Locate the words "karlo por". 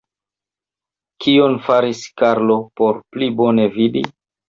2.25-3.01